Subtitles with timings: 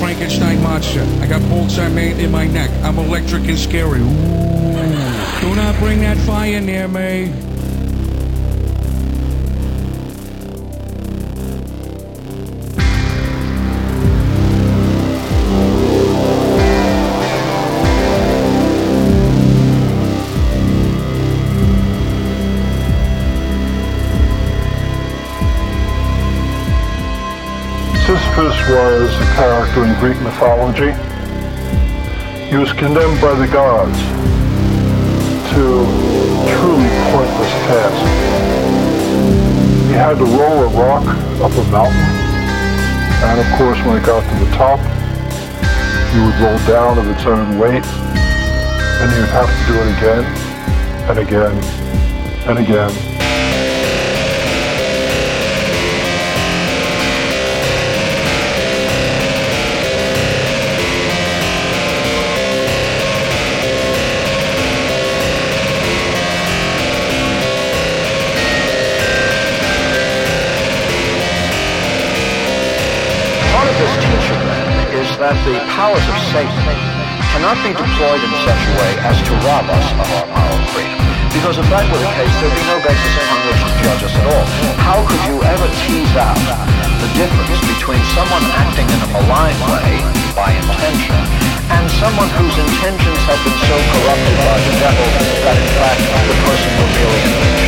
[0.00, 1.02] Frankenstein monster.
[1.20, 2.70] I got bolts I made in my neck.
[2.82, 4.00] I'm electric and scary.
[4.00, 4.48] Ooh.
[5.40, 7.32] Do not bring that fire near me.
[28.08, 30.96] Sisyphus was a character in Greek mythology.
[32.48, 33.98] He was condemned by the gods
[35.52, 38.00] to a truly pointless task.
[39.88, 41.04] He had to roll a rock
[41.44, 42.08] up a mountain,
[43.28, 44.80] and of course when it got to the top,
[46.08, 49.88] he would roll down of its own weight, and he would have to do it
[49.98, 50.24] again,
[51.10, 51.62] and again,
[52.48, 53.17] and again,
[75.28, 76.56] that the powers of Satan
[77.36, 80.96] cannot be deployed in such a way as to rob us of our moral freedom.
[81.36, 84.14] Because if that were the case, there'd be no basis upon which to judge us
[84.16, 84.46] at all.
[84.80, 86.40] How could you ever tease out
[87.04, 90.00] the difference between someone acting in a malign way
[90.32, 91.20] by intention
[91.76, 95.06] and someone whose intentions have been so corrupted by the devil
[95.44, 97.67] that in fact the person will merely an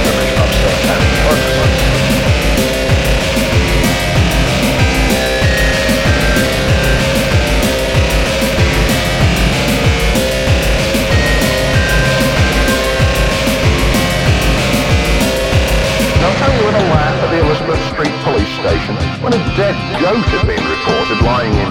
[20.10, 21.70] had been reported lying in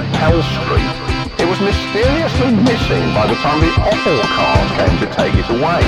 [0.64, 0.96] Street.
[1.44, 5.84] It was mysteriously missing by the time the offal cart came to take it away.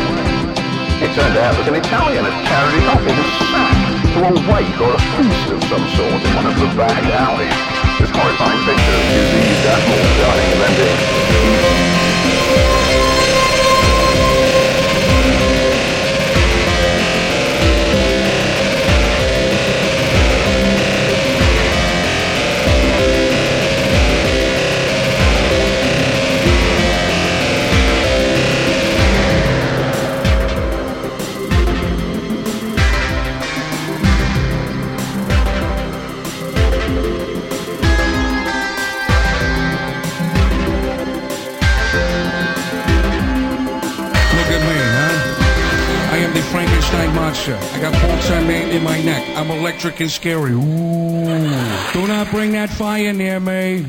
[0.99, 4.33] It turned out that an Italian had carried it off in a sack to a
[4.51, 7.70] wake or a feast of some sort in one of the back alleys.
[47.13, 47.55] Monster.
[47.55, 49.23] I got I made in my neck.
[49.37, 50.51] I'm electric and scary.
[50.51, 51.91] Ooh.
[51.93, 53.85] Do not bring that fire near me.